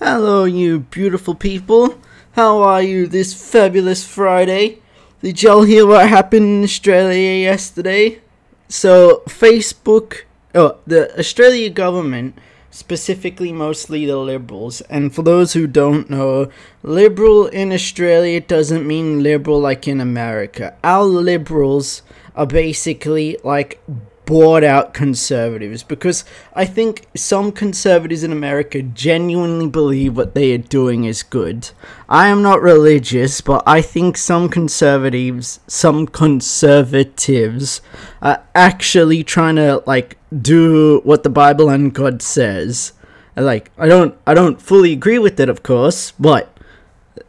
Hello, 0.00 0.44
you 0.44 0.78
beautiful 0.78 1.34
people. 1.34 1.98
How 2.34 2.62
are 2.62 2.80
you 2.80 3.08
this 3.08 3.34
fabulous 3.34 4.06
Friday? 4.06 4.78
Did 5.22 5.42
y'all 5.42 5.64
hear 5.64 5.88
what 5.88 6.08
happened 6.08 6.44
in 6.44 6.62
Australia 6.62 7.42
yesterday? 7.42 8.20
So, 8.68 9.24
Facebook, 9.26 10.18
oh, 10.54 10.76
the 10.86 11.18
Australia 11.18 11.68
government, 11.68 12.38
specifically 12.70 13.50
mostly 13.50 14.06
the 14.06 14.18
Liberals, 14.18 14.82
and 14.82 15.12
for 15.12 15.22
those 15.22 15.54
who 15.54 15.66
don't 15.66 16.08
know, 16.08 16.48
liberal 16.84 17.48
in 17.48 17.72
Australia 17.72 18.40
doesn't 18.40 18.86
mean 18.86 19.24
liberal 19.24 19.58
like 19.58 19.88
in 19.88 20.00
America. 20.00 20.76
Our 20.84 21.02
Liberals 21.06 22.02
are 22.36 22.46
basically 22.46 23.36
like 23.42 23.82
bought 24.28 24.62
out 24.62 24.92
conservatives 24.92 25.82
because 25.82 26.22
I 26.52 26.66
think 26.66 27.06
some 27.16 27.50
conservatives 27.50 28.22
in 28.22 28.30
America 28.30 28.82
genuinely 28.82 29.66
believe 29.66 30.18
what 30.18 30.34
they 30.34 30.52
are 30.52 30.58
doing 30.58 31.04
is 31.04 31.22
good. 31.22 31.70
I 32.10 32.28
am 32.28 32.42
not 32.42 32.60
religious, 32.60 33.40
but 33.40 33.62
I 33.66 33.80
think 33.80 34.18
some 34.18 34.50
conservatives, 34.50 35.60
some 35.66 36.06
conservatives 36.06 37.80
are 38.20 38.44
actually 38.54 39.24
trying 39.24 39.56
to 39.56 39.82
like 39.86 40.18
do 40.42 41.00
what 41.04 41.22
the 41.22 41.30
Bible 41.30 41.70
and 41.70 41.94
God 41.94 42.20
says. 42.20 42.92
Like 43.34 43.70
I 43.78 43.86
don't 43.86 44.14
I 44.26 44.34
don't 44.34 44.60
fully 44.60 44.92
agree 44.92 45.18
with 45.18 45.40
it 45.40 45.48
of 45.48 45.62
course, 45.62 46.10
but 46.18 46.54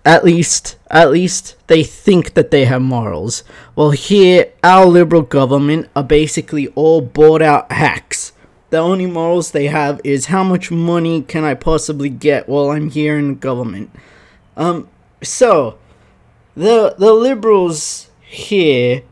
at 0.05 0.23
least 0.23 0.77
at 0.89 1.11
least 1.11 1.55
they 1.67 1.83
think 1.83 2.33
that 2.33 2.51
they 2.51 2.65
have 2.65 2.81
morals. 2.81 3.43
Well, 3.75 3.91
here 3.91 4.51
our 4.63 4.85
liberal 4.85 5.21
government 5.21 5.89
are 5.95 6.03
basically 6.03 6.67
all 6.69 7.01
bought 7.01 7.41
out 7.41 7.71
hacks. 7.71 8.33
The 8.69 8.77
only 8.77 9.05
morals 9.05 9.51
they 9.51 9.67
have 9.67 9.99
is 10.03 10.27
how 10.27 10.43
much 10.43 10.71
money 10.71 11.23
can 11.23 11.43
I 11.43 11.53
possibly 11.55 12.09
get 12.09 12.47
while 12.47 12.69
I'm 12.69 12.89
here 12.89 13.17
in 13.17 13.39
government. 13.39 13.89
Um, 14.55 14.87
so 15.21 15.77
the 16.55 16.95
the 16.97 17.13
liberals 17.13 18.09
here 18.21 19.03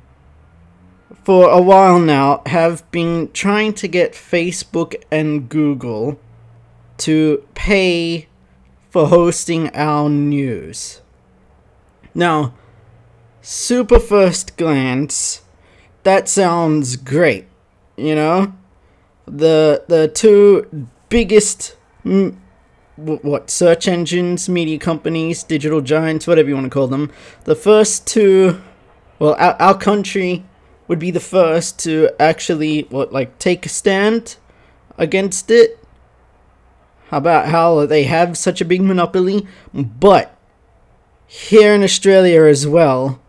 for 1.23 1.49
a 1.49 1.61
while 1.61 1.99
now 1.99 2.41
have 2.45 2.89
been 2.91 3.30
trying 3.33 3.73
to 3.73 3.87
get 3.87 4.13
Facebook 4.13 4.95
and 5.11 5.49
Google 5.49 6.19
to 6.97 7.43
pay 7.53 8.27
for 8.97 9.05
hosting 9.09 9.69
our 9.75 10.09
news. 10.09 11.01
Now, 12.15 12.55
super 13.43 13.99
first 13.99 14.57
glance, 14.57 15.43
that 16.01 16.27
sounds 16.27 16.95
great. 16.95 17.45
You 17.95 18.15
know, 18.15 18.55
the 19.27 19.83
the 19.87 20.07
two 20.07 20.87
biggest 21.09 21.77
mm, 22.03 22.35
what 22.95 23.51
search 23.51 23.87
engines, 23.87 24.49
media 24.49 24.79
companies, 24.79 25.43
digital 25.43 25.81
giants, 25.81 26.25
whatever 26.25 26.49
you 26.49 26.55
want 26.55 26.65
to 26.65 26.71
call 26.71 26.87
them. 26.87 27.11
The 27.43 27.53
first 27.53 28.07
two, 28.07 28.59
well, 29.19 29.35
our, 29.37 29.53
our 29.61 29.77
country 29.77 30.43
would 30.87 30.97
be 30.97 31.11
the 31.11 31.19
first 31.19 31.77
to 31.83 32.09
actually 32.19 32.87
what 32.89 33.13
like 33.13 33.37
take 33.37 33.63
a 33.63 33.69
stand 33.69 34.37
against 34.97 35.51
it 35.51 35.86
about 37.11 37.47
how 37.47 37.86
they 37.86 38.03
have 38.03 38.38
such 38.38 38.61
a 38.61 38.66
big 38.66 38.81
monopoly, 38.81 39.47
but 39.73 40.38
here 41.25 41.73
in 41.73 41.83
Australia 41.83 42.44
as 42.44 42.67
well, 42.67 43.19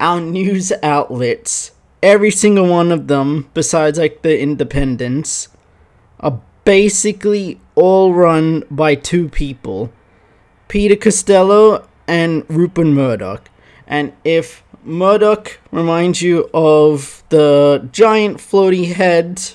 our 0.00 0.20
news 0.20 0.72
outlets, 0.82 1.72
every 2.02 2.30
single 2.30 2.68
one 2.68 2.90
of 2.92 3.08
them, 3.08 3.48
besides 3.54 3.98
like 3.98 4.22
the 4.22 4.40
independents, 4.40 5.48
are 6.20 6.40
basically 6.64 7.60
all 7.74 8.14
run 8.14 8.64
by 8.70 8.94
two 8.94 9.28
people 9.28 9.92
Peter 10.68 10.96
Costello 10.96 11.86
and 12.06 12.44
Rupert 12.48 12.86
Murdoch. 12.86 13.50
And 13.86 14.12
if 14.24 14.62
Murdoch 14.84 15.58
reminds 15.70 16.22
you 16.22 16.48
of 16.54 17.22
the 17.28 17.88
giant 17.92 18.38
floaty 18.38 18.92
head 18.94 19.52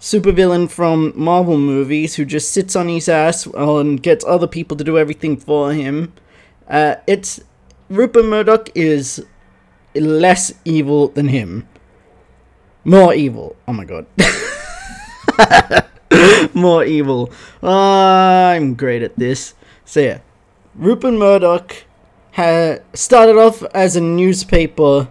supervillain 0.00 0.68
from 0.68 1.12
Marvel 1.14 1.58
movies 1.58 2.14
who 2.14 2.24
just 2.24 2.50
sits 2.50 2.74
on 2.74 2.88
his 2.88 3.08
ass 3.08 3.46
and 3.46 4.02
gets 4.02 4.24
other 4.24 4.46
people 4.46 4.76
to 4.78 4.82
do 4.82 4.98
everything 4.98 5.36
for 5.36 5.72
him. 5.72 6.12
Uh, 6.68 6.96
it's 7.06 7.40
Rupert 7.90 8.24
Murdoch 8.24 8.70
is 8.74 9.24
less 9.94 10.54
evil 10.64 11.08
than 11.08 11.28
him. 11.28 11.68
More 12.84 13.12
evil. 13.12 13.56
Oh 13.68 13.74
my 13.74 13.84
god. 13.84 14.06
More 16.54 16.84
evil. 16.84 17.30
I'm 17.62 18.74
great 18.74 19.02
at 19.02 19.18
this. 19.18 19.54
So 19.84 20.00
yeah, 20.00 20.20
Rupert 20.74 21.14
Murdoch 21.14 21.76
had 22.32 22.82
started 22.94 23.36
off 23.36 23.62
as 23.74 23.96
a 23.96 24.00
newspaper 24.00 25.08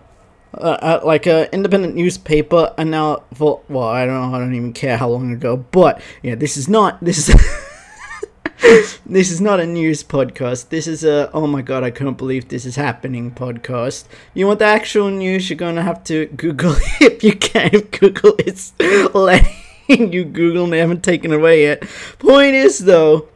uh, 0.54 0.78
uh, 0.82 1.02
like 1.04 1.28
a 1.28 1.54
independent 1.54 1.96
newspaper 1.96 2.74
and 2.78 2.92
now 2.92 3.24
for 3.34 3.62
well 3.70 3.88
I 3.88 4.06
don't 4.06 4.32
know 4.32 4.36
I 4.36 4.40
don't 4.40 4.56
even 4.56 4.74
care 4.74 4.98
how 4.98 5.10
long 5.10 5.32
ago 5.32 5.58
but 5.58 6.02
yeah 6.24 6.36
this 6.36 6.58
is 6.58 6.68
not 6.68 7.00
this 7.04 7.30
is 7.30 7.36
this 9.06 9.32
is 9.32 9.40
not 9.40 9.60
a 9.60 9.66
news 9.66 10.04
podcast. 10.04 10.70
This 10.70 10.86
is 10.86 11.04
a 11.04 11.32
oh 11.34 11.48
my 11.48 11.62
god 11.62 11.84
I 11.84 11.92
can't 11.92 12.18
believe 12.18 12.50
this 12.50 12.66
is 12.66 12.76
happening 12.76 13.32
podcast. 13.32 14.06
You 14.34 14.48
want 14.48 14.60
the 14.60 14.66
actual 14.66 15.10
news 15.10 15.50
you're 15.50 15.58
gonna 15.58 15.84
have 15.84 16.04
to 16.06 16.26
Google 16.28 16.76
it. 17.02 17.14
If 17.14 17.24
you 17.24 17.36
can 17.36 17.70
if 17.74 17.92
Google 17.92 18.36
it's 18.40 18.74
letting 19.14 20.12
you 20.12 20.26
Google 20.26 20.66
and 20.66 20.74
they 20.74 20.80
haven't 20.80 21.04
taken 21.04 21.32
away 21.32 21.64
yet. 21.64 21.84
Point 22.20 22.54
is 22.54 22.80
though 22.80 23.30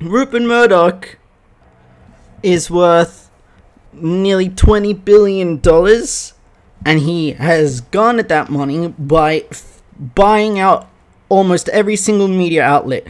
Rupert 0.00 0.42
Murdoch 0.42 1.18
is 2.42 2.70
worth 2.70 3.19
nearly 3.92 4.48
$20 4.48 5.04
billion, 5.04 5.60
and 6.84 7.00
he 7.00 7.32
has 7.32 7.80
garnered 7.80 8.28
that 8.28 8.50
money 8.50 8.88
by 8.88 9.44
f- 9.50 9.82
buying 9.98 10.58
out 10.58 10.88
almost 11.28 11.68
every 11.68 11.94
single 11.94 12.26
media 12.26 12.62
outlet 12.62 13.06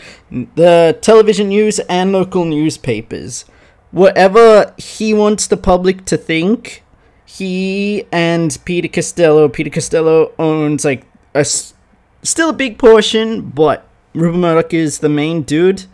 the 0.55 0.97
television 1.01 1.49
news 1.49 1.79
and 1.89 2.13
local 2.13 2.45
newspapers. 2.45 3.45
Whatever 3.91 4.75
he 4.77 5.13
wants 5.13 5.49
the 5.49 5.57
public 5.57 6.05
to 6.05 6.17
think, 6.17 6.85
he 7.25 8.05
and 8.12 8.57
Peter 8.65 8.87
Costello, 8.87 9.49
Peter 9.49 9.71
Costello 9.71 10.33
owns 10.39 10.85
like 10.85 11.07
a 11.35 11.45
still 11.45 12.51
a 12.51 12.53
big 12.53 12.79
portion, 12.79 13.43
but 13.43 13.87
Rupert 14.15 14.39
Murdoch 14.39 14.75
is 14.75 14.99
the 14.99 15.09
main 15.09 15.43
dude. 15.43 15.85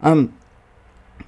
Um, 0.00 0.36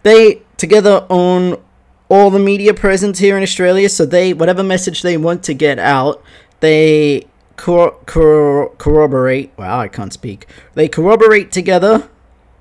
they 0.03 0.43
together 0.57 1.07
own 1.11 1.61
all 2.09 2.31
the 2.31 2.39
media 2.39 2.72
presence 2.72 3.19
here 3.19 3.37
in 3.37 3.43
Australia, 3.43 3.89
so 3.89 4.06
they 4.06 4.33
whatever 4.33 4.62
message 4.62 5.03
they 5.03 5.17
want 5.17 5.43
to 5.44 5.55
get 5.55 5.78
out, 5.78 6.22
they 6.61 7.27
cor- 7.56 7.97
cor- 8.06 8.71
corroborate. 8.78 9.53
Wow, 9.59 9.81
I 9.81 9.89
can't 9.89 10.12
speak. 10.12 10.47
They 10.75 10.89
corroborate 10.89 11.50
together, 11.53 12.09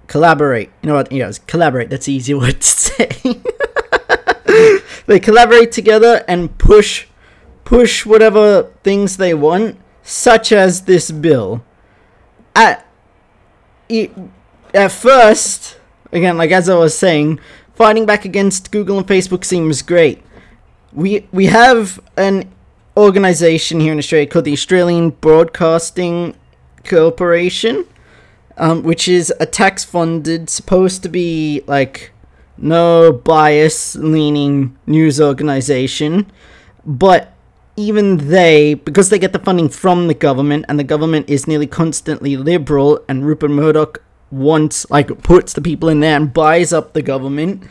collaborate. 0.07 0.71
You 0.81 0.89
know 0.89 0.95
what? 0.95 1.11
Yeah, 1.11 1.31
collaborate. 1.47 1.89
That's 1.89 2.07
easy 2.07 2.33
word 2.35 2.61
to 2.61 2.67
say. 2.67 3.09
they 5.05 5.19
collaborate 5.19 5.71
together 5.71 6.23
and 6.27 6.57
push 6.57 7.07
push 7.63 8.05
whatever 8.05 8.71
things 8.83 9.17
they 9.17 9.33
want, 9.33 9.77
such 10.03 10.51
as 10.51 10.83
this 10.83 11.11
bill. 11.11 11.63
At 12.55 12.87
at 14.73 14.91
first, 14.91 15.77
again, 16.11 16.37
like 16.37 16.51
as 16.51 16.69
I 16.69 16.75
was 16.75 16.97
saying, 16.97 17.39
fighting 17.75 18.05
back 18.05 18.25
against 18.25 18.71
Google 18.71 18.97
and 18.97 19.07
Facebook 19.07 19.45
seems 19.45 19.81
great. 19.81 20.23
We 20.93 21.27
we 21.31 21.45
have 21.47 21.99
an 22.17 22.51
organization 22.97 23.79
here 23.79 23.91
in 23.91 23.99
Australia 23.99 24.27
called 24.27 24.45
the 24.45 24.53
Australian 24.53 25.09
Broadcasting 25.11 26.35
Corporation, 26.85 27.85
um, 28.57 28.83
which 28.83 29.07
is 29.07 29.33
a 29.39 29.45
tax 29.45 29.83
funded, 29.83 30.49
supposed 30.49 31.03
to 31.03 31.09
be 31.09 31.61
like 31.67 32.11
no 32.57 33.11
bias 33.11 33.95
leaning 33.95 34.77
news 34.87 35.19
organization, 35.19 36.31
but 36.85 37.33
even 37.75 38.29
they, 38.29 38.75
because 38.75 39.09
they 39.09 39.19
get 39.19 39.33
the 39.33 39.39
funding 39.39 39.67
from 39.67 40.07
the 40.07 40.13
government, 40.13 40.65
and 40.69 40.79
the 40.79 40.83
government 40.83 41.29
is 41.29 41.47
nearly 41.47 41.67
constantly 41.67 42.37
liberal, 42.37 43.03
and 43.09 43.25
Rupert 43.25 43.51
Murdoch 43.51 44.01
wants 44.35 44.89
like 44.89 45.23
puts 45.23 45.53
the 45.53 45.61
people 45.61 45.89
in 45.89 45.99
there 45.99 46.17
and 46.17 46.33
buys 46.33 46.73
up 46.73 46.93
the 46.93 47.01
government. 47.01 47.63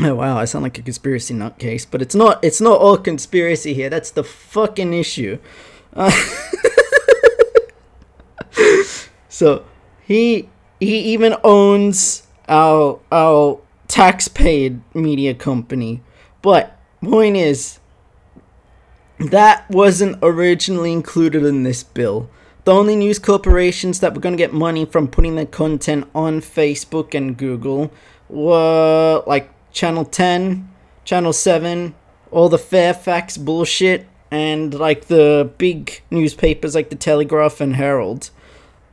Oh 0.00 0.14
wow, 0.14 0.38
I 0.38 0.44
sound 0.44 0.62
like 0.62 0.78
a 0.78 0.82
conspiracy 0.82 1.34
nutcase, 1.34 1.86
but 1.90 2.02
it's 2.02 2.14
not. 2.14 2.42
It's 2.44 2.60
not 2.60 2.80
all 2.80 2.96
conspiracy 2.96 3.74
here. 3.74 3.90
That's 3.90 4.10
the 4.10 4.22
fucking 4.22 4.92
issue. 4.92 5.38
Uh, 5.94 6.10
so 9.28 9.64
he 10.06 10.48
he 10.78 10.98
even 11.00 11.34
owns 11.42 12.26
our 12.48 13.00
our 13.10 13.60
tax 13.88 14.28
paid 14.28 14.80
media 14.94 15.34
company. 15.34 16.02
But 16.42 16.78
point 17.02 17.36
is 17.36 17.80
that 19.18 19.68
wasn't 19.68 20.18
originally 20.22 20.92
included 20.92 21.44
in 21.44 21.64
this 21.64 21.82
bill 21.82 22.30
the 22.68 22.74
only 22.74 22.96
news 22.96 23.18
corporations 23.18 24.00
that 24.00 24.14
were 24.14 24.20
going 24.20 24.34
to 24.34 24.36
get 24.36 24.52
money 24.52 24.84
from 24.84 25.08
putting 25.08 25.36
their 25.36 25.46
content 25.46 26.06
on 26.14 26.38
Facebook 26.38 27.14
and 27.14 27.34
Google 27.34 27.90
were 28.28 29.22
like 29.26 29.48
Channel 29.72 30.04
10, 30.04 30.68
Channel 31.02 31.32
7, 31.32 31.94
all 32.30 32.50
the 32.50 32.58
Fairfax 32.58 33.38
bullshit, 33.38 34.06
and 34.30 34.74
like 34.74 35.06
the 35.06 35.50
big 35.56 36.02
newspapers 36.10 36.74
like 36.74 36.90
the 36.90 36.96
Telegraph 36.96 37.62
and 37.62 37.76
Herald. 37.76 38.28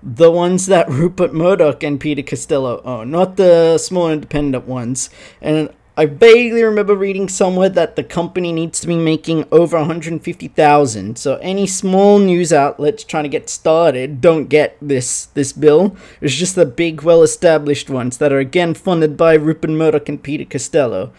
The 0.02 0.32
ones 0.32 0.68
that 0.68 0.90
Rupert 0.90 1.34
Murdoch 1.34 1.84
and 1.84 2.00
Peter 2.00 2.22
Costello 2.22 2.82
own, 2.86 3.12
not 3.12 3.36
the 3.36 3.78
small 3.78 4.10
independent 4.10 4.70
ones. 4.70 5.10
And 5.42 5.70
I 5.98 6.06
vaguely 6.08 6.62
remember 6.62 6.94
reading 6.94 7.30
somewhere 7.30 7.70
that 7.70 7.96
the 7.96 8.04
company 8.04 8.52
needs 8.52 8.82
to 8.82 8.88
be 8.88 8.98
making 8.98 9.46
over 9.50 9.78
150,000. 9.78 11.18
So 11.18 11.36
any 11.38 11.66
small 11.66 12.20
news 12.20 12.52
outlets 12.52 13.06
trying 13.06 13.24
to 13.24 13.30
get 13.30 13.50
started 13.50 14.20
don't 14.20 14.48
get 14.50 14.76
this 14.82 15.28
this 15.28 15.54
bill. 15.54 15.96
It's 16.20 16.36
just 16.36 16.56
the 16.56 16.66
big 16.66 17.04
well-established 17.04 17.90
ones 17.90 18.18
that 18.18 18.34
are 18.34 18.40
again 18.40 18.74
funded 18.74 19.16
by 19.16 19.36
Rupert 19.36 19.72
Murdoch 19.72 20.10
and 20.10 20.22
Peter 20.22 20.44
Costello. 20.44 21.14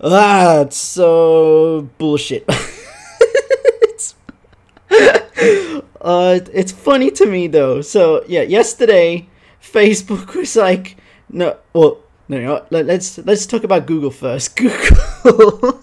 Ah, 0.00 0.60
it's 0.60 0.76
so 0.76 1.88
bullshit. 1.98 2.44
it's, 3.82 4.14
uh, 4.90 6.38
it's 6.52 6.70
funny 6.70 7.10
to 7.10 7.26
me 7.26 7.48
though. 7.48 7.80
So 7.80 8.24
yeah, 8.28 8.42
yesterday 8.42 9.28
Facebook 9.60 10.36
was 10.36 10.54
like, 10.54 10.96
no, 11.28 11.56
well, 11.72 11.98
no, 12.28 12.40
no, 12.40 12.66
let, 12.70 12.86
let's 12.86 13.18
let's 13.18 13.46
talk 13.46 13.64
about 13.64 13.86
Google 13.86 14.10
first. 14.10 14.56
Google 14.56 15.80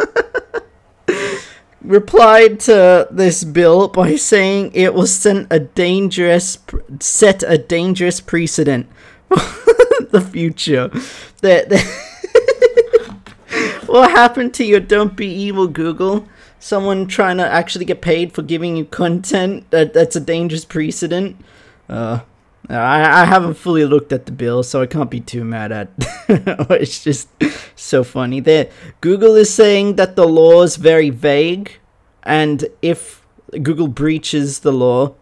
replied 1.84 2.60
to 2.62 3.08
this 3.12 3.44
bill 3.44 3.88
by 3.88 4.16
saying 4.16 4.72
it 4.74 4.94
will 4.94 5.08
send 5.08 5.48
a 5.52 5.60
dangerous 5.60 6.58
set 7.00 7.44
a 7.44 7.58
dangerous 7.58 8.22
precedent 8.22 8.88
for 9.28 9.36
the 10.12 10.22
future. 10.22 10.90
That 11.42 11.72
what 13.86 14.12
happened 14.12 14.54
to 14.56 14.66
your 14.66 14.80
don't 14.80 15.16
be 15.16 15.28
evil 15.28 15.68
Google? 15.68 16.28
Someone 16.60 17.08
trying 17.08 17.38
to 17.38 17.46
actually 17.48 17.86
get 17.86 18.02
paid 18.02 18.32
for 18.32 18.42
giving 18.42 18.78
you 18.78 18.86
content 18.86 19.70
that 19.72 19.94
that's 19.94 20.16
a 20.16 20.22
dangerous 20.22 20.64
precedent. 20.64 21.38
Uh, 21.90 22.22
I, 22.70 23.22
I 23.22 23.26
haven't 23.26 23.56
fully 23.56 23.86
looked 23.86 24.14
at 24.14 24.26
the 24.26 24.32
bill, 24.32 24.64
so 24.64 24.82
I 24.82 24.86
can't 24.86 25.12
be 25.12 25.20
too 25.20 25.44
mad 25.44 25.72
at. 25.72 25.90
it's 26.30 27.04
just 27.04 27.30
so 27.76 28.04
funny 28.04 28.40
that 28.42 28.72
Google 29.02 29.36
is 29.36 29.54
saying 29.54 29.96
that 29.96 30.16
the 30.16 30.28
law 30.28 30.62
is 30.64 30.78
very 30.78 31.10
vague, 31.10 31.80
and 32.24 32.66
if 32.82 33.26
Google 33.52 33.88
breaches 33.88 34.60
the 34.60 34.72
law, 34.72 35.14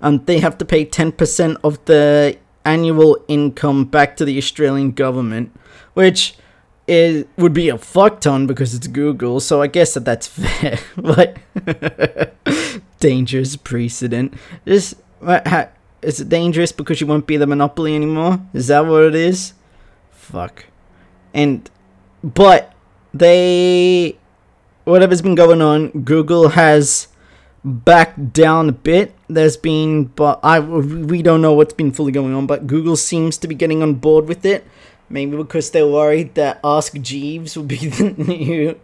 um, 0.00 0.24
they 0.24 0.38
have 0.38 0.56
to 0.58 0.64
pay 0.64 0.84
ten 0.84 1.12
percent 1.12 1.58
of 1.62 1.84
the 1.84 2.38
annual 2.64 3.18
income 3.28 3.84
back 3.84 4.16
to 4.16 4.24
the 4.24 4.38
Australian 4.38 4.92
government, 4.92 5.52
which 5.92 6.36
it 6.86 7.28
would 7.36 7.52
be 7.52 7.68
a 7.68 7.78
fuck 7.78 8.20
ton 8.20 8.46
because 8.46 8.74
it's 8.74 8.86
Google, 8.86 9.40
so 9.40 9.62
I 9.62 9.66
guess 9.66 9.94
that 9.94 10.04
that's 10.04 10.26
fair. 10.28 10.78
but 10.96 11.38
dangerous 12.98 13.56
precedent. 13.56 14.34
Just 14.66 14.94
is 16.04 16.20
it 16.20 16.28
dangerous 16.28 16.72
because 16.72 17.00
you 17.00 17.06
won't 17.06 17.26
be 17.26 17.36
the 17.36 17.46
monopoly 17.46 17.94
anymore? 17.94 18.40
Is 18.52 18.68
that 18.68 18.86
what 18.86 19.04
it 19.04 19.14
is? 19.14 19.54
Fuck. 20.10 20.66
And 21.32 21.70
but 22.22 22.72
they 23.12 24.18
whatever's 24.84 25.22
been 25.22 25.34
going 25.34 25.62
on, 25.62 25.88
Google 25.90 26.50
has 26.50 27.08
backed 27.64 28.32
down 28.32 28.68
a 28.68 28.72
bit. 28.72 29.14
There's 29.28 29.56
been, 29.56 30.04
but 30.04 30.40
I 30.42 30.60
we 30.60 31.22
don't 31.22 31.42
know 31.42 31.54
what's 31.54 31.74
been 31.74 31.92
fully 31.92 32.12
going 32.12 32.34
on, 32.34 32.46
but 32.46 32.66
Google 32.66 32.96
seems 32.96 33.38
to 33.38 33.48
be 33.48 33.54
getting 33.54 33.82
on 33.82 33.94
board 33.94 34.26
with 34.28 34.44
it. 34.44 34.66
Maybe 35.10 35.36
because 35.36 35.70
they're 35.70 35.86
worried 35.86 36.34
that 36.34 36.60
Ask 36.64 36.98
Jeeves 37.00 37.56
will 37.56 37.64
be 37.64 37.76
the 37.88 38.10
new 38.10 38.80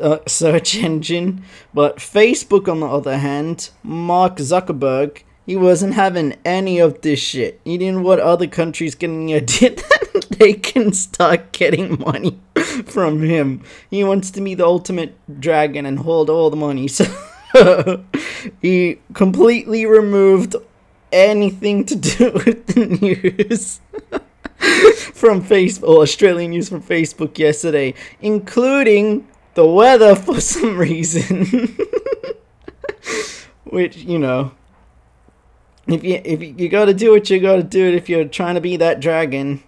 uh, 0.00 0.18
search 0.26 0.76
engine. 0.76 1.42
But 1.72 1.96
Facebook, 1.96 2.68
on 2.68 2.80
the 2.80 2.86
other 2.86 3.18
hand, 3.18 3.70
Mark 3.82 4.36
Zuckerberg, 4.36 5.22
he 5.46 5.54
wasn't 5.54 5.94
having 5.94 6.34
any 6.44 6.80
of 6.80 7.02
this 7.02 7.20
shit. 7.20 7.60
He 7.64 7.78
didn't 7.78 8.02
want 8.02 8.20
other 8.20 8.48
countries 8.48 8.96
getting 8.96 9.32
a 9.32 9.40
that 9.40 10.26
they 10.38 10.54
can 10.54 10.92
start 10.92 11.52
getting 11.52 12.00
money 12.00 12.40
from 12.86 13.22
him. 13.22 13.62
He 13.88 14.02
wants 14.02 14.32
to 14.32 14.40
be 14.40 14.54
the 14.54 14.66
ultimate 14.66 15.14
dragon 15.40 15.86
and 15.86 16.00
hold 16.00 16.28
all 16.28 16.50
the 16.50 16.56
money. 16.56 16.88
So 17.56 18.04
he 18.60 18.98
completely 19.14 19.86
removed 19.86 20.56
anything 21.10 21.86
to 21.86 21.96
do 21.96 22.32
with 22.32 22.66
the 22.66 22.86
news. 22.86 23.80
from 25.14 25.42
Facebook, 25.42 25.88
or 25.88 26.02
Australian 26.02 26.50
news 26.50 26.68
from 26.68 26.82
Facebook 26.82 27.38
yesterday, 27.38 27.94
including 28.20 29.26
the 29.54 29.64
weather 29.64 30.14
for 30.14 30.40
some 30.40 30.76
reason. 30.76 31.76
Which, 33.64 33.96
you 33.96 34.18
know, 34.18 34.52
if 35.86 36.02
you 36.02 36.20
if 36.24 36.42
you, 36.42 36.68
gotta 36.68 36.94
do 36.94 37.12
what 37.12 37.30
you 37.30 37.40
gotta 37.40 37.62
do 37.62 37.86
it 37.86 37.94
if 37.94 38.08
you're 38.08 38.24
trying 38.24 38.56
to 38.56 38.60
be 38.60 38.76
that 38.76 39.00
dragon 39.00 39.62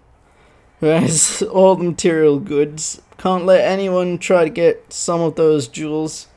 who 0.79 0.87
has 0.87 1.41
all 1.51 1.75
the 1.75 1.83
material 1.83 2.39
goods. 2.39 3.01
Can't 3.17 3.45
let 3.45 3.65
anyone 3.65 4.17
try 4.17 4.43
to 4.45 4.49
get 4.49 4.93
some 4.93 5.21
of 5.21 5.35
those 5.35 5.67
jewels. 5.67 6.27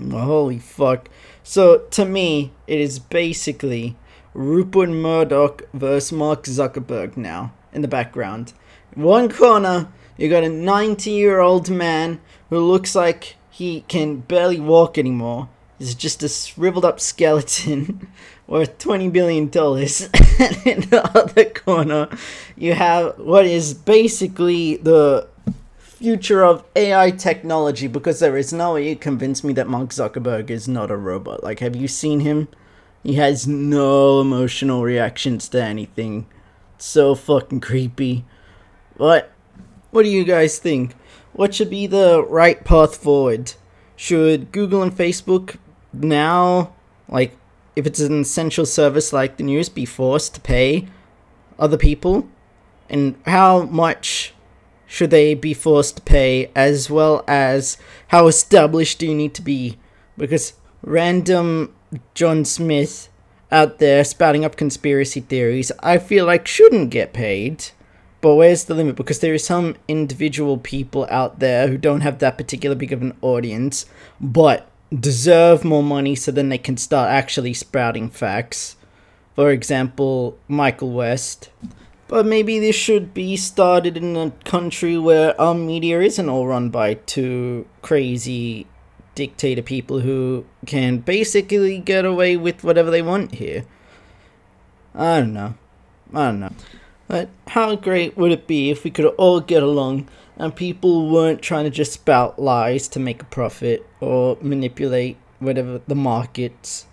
holy 0.00 0.58
fuck. 0.58 1.08
So 1.42 1.78
to 1.90 2.04
me, 2.04 2.52
it 2.66 2.80
is 2.80 2.98
basically 2.98 3.96
Rupert 4.32 4.88
Murdoch 4.88 5.62
versus 5.74 6.12
Mark 6.12 6.44
Zuckerberg 6.44 7.16
now 7.16 7.52
in 7.72 7.82
the 7.82 7.88
background. 7.88 8.54
One 8.94 9.30
corner, 9.30 9.88
you 10.16 10.30
got 10.30 10.44
a 10.44 10.48
90 10.48 11.10
year 11.10 11.40
old 11.40 11.68
man 11.68 12.20
who 12.48 12.58
looks 12.60 12.94
like 12.94 13.36
he 13.50 13.82
can 13.82 14.16
barely 14.16 14.58
walk 14.58 14.96
anymore. 14.96 15.48
He's 15.78 15.94
just 15.94 16.22
a 16.22 16.28
shriveled 16.28 16.84
up 16.84 17.00
skeleton 17.00 18.08
worth 18.46 18.78
20 18.78 19.08
billion 19.10 19.48
dollars. 19.48 20.08
and 20.38 20.56
in 20.66 20.80
the 20.90 21.02
other 21.14 21.44
corner, 21.44 22.08
you 22.56 22.74
have 22.74 23.18
what 23.18 23.46
is 23.46 23.74
basically 23.74 24.76
the 24.76 25.28
future 26.04 26.44
of 26.44 26.64
AI 26.76 27.10
technology 27.10 27.86
because 27.86 28.20
there 28.20 28.36
is 28.36 28.52
no 28.52 28.74
way 28.74 28.88
you 28.90 28.96
convince 28.96 29.42
me 29.42 29.52
that 29.54 29.68
Mark 29.68 29.90
Zuckerberg 29.90 30.50
is 30.50 30.68
not 30.68 30.90
a 30.90 30.96
robot. 30.96 31.42
Like, 31.42 31.60
have 31.60 31.74
you 31.74 31.88
seen 31.88 32.20
him? 32.20 32.48
He 33.02 33.14
has 33.14 33.46
no 33.46 34.20
emotional 34.20 34.82
reactions 34.82 35.48
to 35.50 35.62
anything. 35.62 36.26
It's 36.76 36.86
so 36.86 37.14
fucking 37.14 37.60
creepy. 37.60 38.24
But 38.96 39.32
what 39.90 40.02
do 40.02 40.10
you 40.10 40.24
guys 40.24 40.58
think? 40.58 40.94
What 41.32 41.54
should 41.54 41.70
be 41.70 41.86
the 41.86 42.24
right 42.24 42.64
path 42.64 42.96
forward? 42.96 43.54
Should 43.96 44.52
Google 44.52 44.82
and 44.82 44.92
Facebook 44.92 45.56
now, 45.92 46.74
like, 47.08 47.36
if 47.76 47.86
it's 47.86 48.00
an 48.00 48.20
essential 48.20 48.66
service 48.66 49.12
like 49.12 49.36
the 49.36 49.44
news, 49.44 49.68
be 49.68 49.84
forced 49.84 50.34
to 50.34 50.40
pay 50.40 50.86
other 51.58 51.76
people? 51.76 52.28
And 52.88 53.16
how 53.26 53.62
much 53.62 54.34
should 54.86 55.10
they 55.10 55.34
be 55.34 55.54
forced 55.54 55.96
to 55.96 56.02
pay, 56.02 56.50
as 56.54 56.88
well 56.90 57.24
as 57.26 57.76
how 58.08 58.26
established 58.26 58.98
do 58.98 59.06
you 59.06 59.14
need 59.14 59.34
to 59.34 59.42
be? 59.42 59.78
Because 60.16 60.52
random 60.82 61.74
John 62.14 62.44
Smith 62.44 63.08
out 63.50 63.78
there 63.78 64.04
spouting 64.04 64.44
up 64.44 64.56
conspiracy 64.56 65.20
theories, 65.20 65.72
I 65.80 65.98
feel 65.98 66.26
like 66.26 66.46
shouldn't 66.46 66.90
get 66.90 67.12
paid. 67.12 67.66
But 68.20 68.36
where's 68.36 68.64
the 68.64 68.74
limit? 68.74 68.96
Because 68.96 69.18
there 69.18 69.34
is 69.34 69.44
some 69.44 69.76
individual 69.86 70.56
people 70.58 71.06
out 71.10 71.40
there 71.40 71.68
who 71.68 71.76
don't 71.76 72.00
have 72.00 72.20
that 72.20 72.38
particular 72.38 72.74
big 72.74 72.92
of 72.92 73.02
an 73.02 73.16
audience, 73.20 73.86
but 74.20 74.70
deserve 75.00 75.64
more 75.64 75.82
money 75.82 76.14
so 76.14 76.30
then 76.30 76.48
they 76.48 76.58
can 76.58 76.76
start 76.76 77.10
actually 77.10 77.54
sprouting 77.54 78.10
facts. 78.10 78.76
For 79.34 79.50
example, 79.50 80.38
Michael 80.48 80.92
West. 80.92 81.50
But 82.06 82.26
maybe 82.26 82.58
this 82.58 82.76
should 82.76 83.14
be 83.14 83.36
started 83.36 83.96
in 83.96 84.16
a 84.16 84.30
country 84.44 84.98
where 84.98 85.38
our 85.40 85.54
media 85.54 86.00
isn't 86.00 86.28
all 86.28 86.46
run 86.46 86.70
by 86.70 86.94
two 86.94 87.66
crazy 87.82 88.66
dictator 89.14 89.62
people 89.62 90.00
who 90.00 90.44
can 90.66 90.98
basically 90.98 91.78
get 91.78 92.04
away 92.04 92.36
with 92.36 92.62
whatever 92.62 92.90
they 92.90 93.02
want 93.02 93.34
here. 93.34 93.64
I 94.94 95.20
don't 95.20 95.32
know. 95.32 95.54
I 96.12 96.26
don't 96.26 96.40
know. 96.40 96.52
But 97.06 97.28
how 97.48 97.76
great 97.76 98.16
would 98.16 98.32
it 98.32 98.46
be 98.46 98.70
if 98.70 98.84
we 98.84 98.90
could 98.90 99.06
all 99.06 99.40
get 99.40 99.62
along 99.62 100.08
and 100.36 100.54
people 100.54 101.10
weren't 101.10 101.42
trying 101.42 101.64
to 101.64 101.70
just 101.70 101.92
spout 101.92 102.38
lies 102.38 102.88
to 102.88 103.00
make 103.00 103.22
a 103.22 103.26
profit 103.26 103.86
or 104.00 104.38
manipulate 104.40 105.16
whatever 105.38 105.80
the 105.86 105.94
markets? 105.94 106.86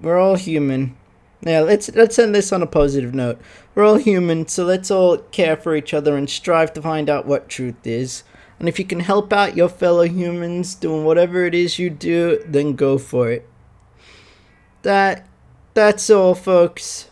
We're 0.00 0.18
all 0.18 0.36
human. 0.36 0.96
Yeah, 1.40 1.60
let's 1.60 1.88
let's 1.94 2.18
end 2.18 2.34
this 2.34 2.52
on 2.52 2.62
a 2.62 2.66
positive 2.66 3.14
note. 3.14 3.40
We're 3.74 3.84
all 3.84 3.96
human, 3.96 4.48
so 4.48 4.64
let's 4.64 4.90
all 4.90 5.18
care 5.18 5.56
for 5.56 5.76
each 5.76 5.94
other 5.94 6.16
and 6.16 6.28
strive 6.28 6.72
to 6.74 6.82
find 6.82 7.08
out 7.08 7.26
what 7.26 7.48
truth 7.48 7.86
is. 7.86 8.24
And 8.58 8.68
if 8.68 8.78
you 8.80 8.84
can 8.84 9.00
help 9.00 9.32
out 9.32 9.56
your 9.56 9.68
fellow 9.68 10.02
humans 10.02 10.74
doing 10.74 11.04
whatever 11.04 11.44
it 11.44 11.54
is 11.54 11.78
you 11.78 11.90
do, 11.90 12.42
then 12.44 12.74
go 12.74 12.98
for 12.98 13.30
it. 13.30 13.48
that 14.82 15.26
that's 15.74 16.10
all, 16.10 16.34
folks. 16.34 17.08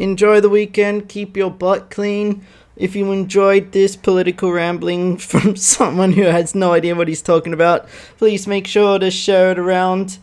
Enjoy 0.00 0.40
the 0.40 0.48
weekend. 0.48 1.10
Keep 1.10 1.36
your 1.36 1.50
butt 1.50 1.90
clean. 1.90 2.42
If 2.74 2.96
you 2.96 3.12
enjoyed 3.12 3.72
this 3.72 3.96
political 3.96 4.50
rambling 4.50 5.16
from 5.18 5.56
someone 5.56 6.14
who 6.14 6.22
has 6.22 6.54
no 6.54 6.72
idea 6.72 6.94
what 6.94 7.06
he's 7.06 7.20
talking 7.20 7.52
about, 7.52 7.86
please 8.16 8.46
make 8.46 8.66
sure 8.66 8.98
to 8.98 9.10
share 9.10 9.50
it 9.50 9.58
around. 9.58 10.18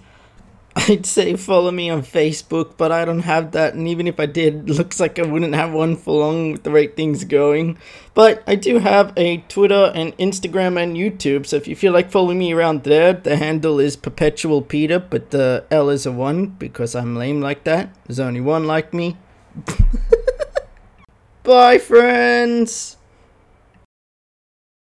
I'd 0.76 1.06
say 1.06 1.36
follow 1.36 1.70
me 1.70 1.92
on 1.92 2.02
Facebook, 2.02 2.74
but 2.78 2.92
I 2.92 3.06
don't 3.06 3.22
have 3.22 3.52
that, 3.52 3.76
and 3.76 3.88
even 3.88 4.08
if 4.08 4.20
I 4.20 4.26
did, 4.26 4.68
looks 4.70 5.00
like 5.00 5.20
I 5.20 5.24
wouldn't 5.24 5.54
have 5.54 5.72
one 5.72 5.96
for 5.96 6.22
long 6.22 6.52
with 6.52 6.64
the 6.64 6.72
right 6.72 6.96
things 6.96 7.24
going. 7.24 7.78
But 8.16 8.44
I 8.48 8.56
do 8.56 8.80
have 8.80 9.14
a 9.16 9.38
Twitter 9.48 9.92
and 9.94 10.18
Instagram 10.18 10.82
and 10.82 10.96
YouTube, 10.96 11.46
so 11.46 11.56
if 11.56 11.68
you 11.68 11.76
feel 11.76 11.94
like 11.94 12.12
following 12.12 12.40
me 12.40 12.52
around 12.52 12.84
there, 12.84 13.14
the 13.14 13.38
handle 13.38 13.80
is 13.80 13.96
Perpetual 13.96 14.64
Peter, 14.64 14.98
but 14.98 15.30
the 15.30 15.66
L 15.70 15.90
is 15.90 16.08
a 16.08 16.12
1 16.12 16.48
because 16.58 16.96
I'm 16.96 17.16
lame 17.16 17.42
like 17.42 17.64
that. 17.64 17.90
There's 18.06 18.20
only 18.20 18.42
one 18.42 18.66
like 18.66 18.92
me. 18.94 19.18
Bye, 21.44 21.78
friends! 21.78 22.97